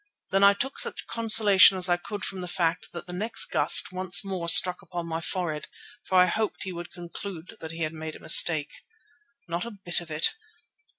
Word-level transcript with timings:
Then 0.31 0.43
I 0.43 0.55
took 0.55 0.79
such 0.79 1.05
consolation 1.05 1.77
as 1.77 1.87
I 1.87 1.95
could 1.95 2.25
from 2.25 2.41
the 2.41 2.47
fact 2.47 2.91
that 2.91 3.05
the 3.05 3.13
next 3.13 3.51
gust 3.51 3.91
once 3.91 4.25
more 4.25 4.49
struck 4.49 4.81
upon 4.81 5.05
my 5.05 5.21
forehead, 5.21 5.67
for 6.07 6.17
I 6.17 6.25
hoped 6.25 6.63
he 6.63 6.73
would 6.73 6.91
conclude 6.91 7.55
that 7.59 7.69
he 7.69 7.83
had 7.83 7.93
made 7.93 8.15
a 8.15 8.19
mistake. 8.19 8.71
Not 9.47 9.63
a 9.63 9.69
bit 9.85 10.01
of 10.01 10.09
it! 10.09 10.29